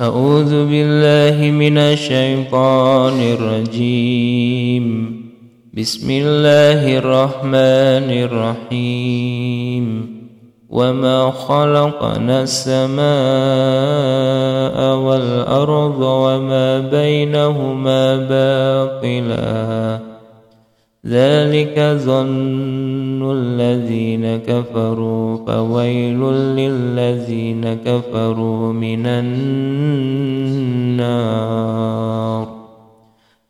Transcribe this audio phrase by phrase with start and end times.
[0.00, 4.86] أعوذ بالله من الشيطان الرجيم.
[5.74, 9.86] بسم الله الرحمن الرحيم.
[10.70, 13.06] وما خلقنا السماء
[14.96, 19.98] والأرض وما بينهما باطلا.
[21.08, 29.38] ذلك ظن الذين كفروا فويل للذين كفروا من النار.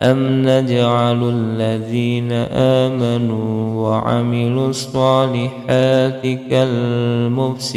[0.00, 2.32] أم نجعل الذين
[2.82, 7.76] آمنوا وعملوا الصالحات كالمفسدين؟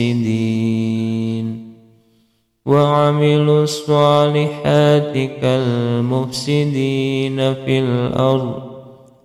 [2.66, 8.69] وعملوا الصالحات كالمفسدين في الأرض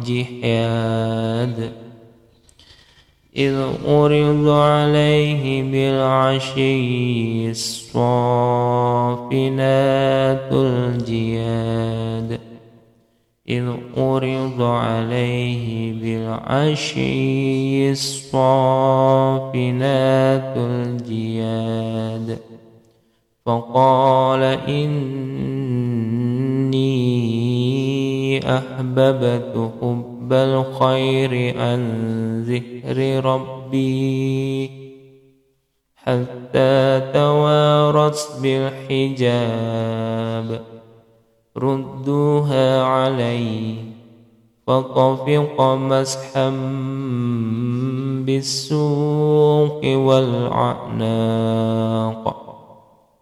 [0.08, 1.72] الجحاد
[3.38, 3.56] إذ
[3.88, 8.10] عرض عليه بالعشي الصافنات
[10.52, 12.47] الجياد.
[13.50, 19.54] إذ عرض عليه بالعشي الصافنات
[20.58, 22.40] الجياد
[23.46, 25.38] فقال إني
[28.58, 31.82] أحببت حب الخير عن
[32.42, 34.70] ذكر ربي
[35.96, 39.98] حتى توارت بالحجاب
[41.58, 43.76] ردوها علي
[44.68, 46.50] فطفق مسحا
[48.26, 51.08] بالسوق والعناق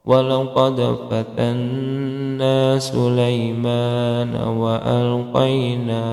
[0.05, 6.05] ولقد فتنا سليمان وألقينا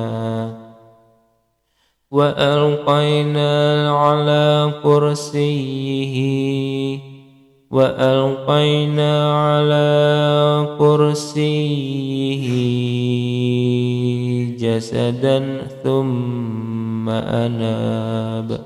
[2.11, 3.51] وألقينا
[3.91, 6.17] على كرسيه
[7.73, 9.89] وألقينا على
[10.79, 12.47] كرسيه
[14.57, 15.39] جسدا
[15.85, 18.61] ثم أناب.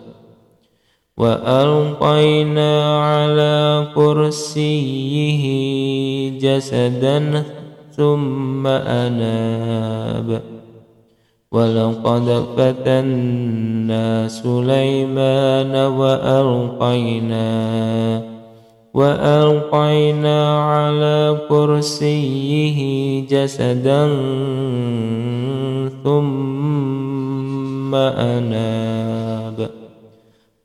[1.17, 2.73] وألقينا
[3.03, 5.45] على كرسيه
[6.39, 7.45] جسدا
[7.97, 10.43] ثم أناب.
[11.53, 17.47] ولقد فتنا سليمان وألقينا
[18.97, 22.79] وألقينا على كرسيه
[23.29, 24.09] جسدا
[26.05, 29.71] ثم أناب.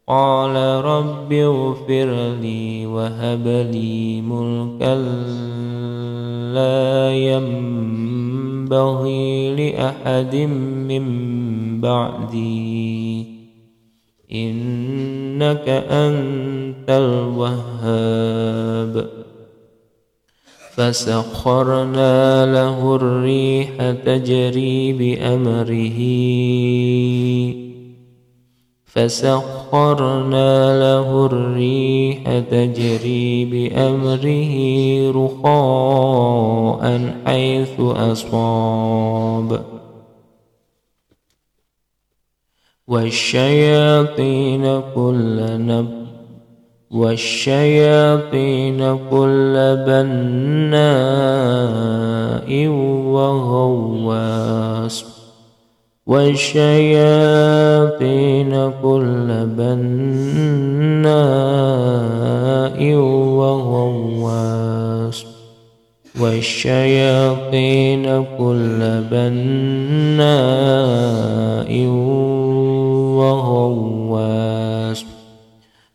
[0.07, 0.55] قال
[0.85, 4.95] رب اغفر لي وهب لي ملكا
[6.55, 8.55] لا ينبغي
[9.55, 10.35] لأحد
[10.87, 11.05] من
[11.81, 13.40] بعدي.
[14.33, 19.07] إنك أنت الوهاب.
[20.75, 25.99] فسخرنا له الريح تجري بأمره.
[28.85, 34.53] فسخرنا له الريح تجري بأمره
[35.11, 39.80] رخاء حيث أصاب.
[42.91, 45.87] والشياطين كل نب
[46.91, 48.79] والشياطين
[49.11, 49.53] كل
[49.87, 50.81] بناء
[53.15, 55.05] وغواص
[56.05, 57.11] والشياطين
[58.83, 61.01] كل بناء
[63.39, 65.25] وغواص
[66.19, 68.05] والشياطين
[68.37, 68.79] كل
[69.11, 70.51] بناء
[71.87, 72.20] وغواص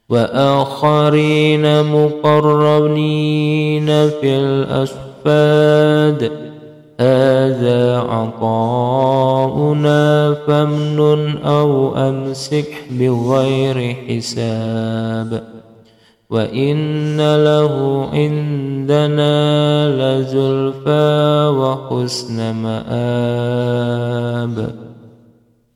[0.08, 6.32] وآخرين مقرنين في الأسفاد.
[7.00, 9.96] هذا عطاؤنا
[10.46, 15.42] فامنن أو أمسك بغير حساب.
[16.30, 22.86] وإن له عندنا لزلفى وحسن مآب.